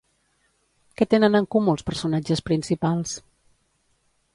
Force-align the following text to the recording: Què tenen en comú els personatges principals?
Què 1.01 1.07
tenen 1.11 1.39
en 1.41 1.47
comú 1.57 1.75
els 1.75 1.87
personatges 1.91 2.45
principals? 2.51 3.15